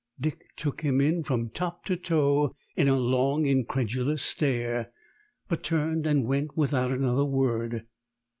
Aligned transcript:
Dick 0.19 0.45
took 0.55 0.81
him 0.81 0.99
in 0.99 1.21
from 1.21 1.51
top 1.51 1.85
to 1.85 1.95
toe, 1.95 2.55
in 2.75 2.87
a 2.87 2.95
long 2.97 3.45
incredulous 3.45 4.23
stare; 4.23 4.91
but 5.47 5.61
turned 5.61 6.07
and 6.07 6.25
went 6.25 6.57
without 6.57 6.89
another 6.89 7.23
word. 7.23 7.85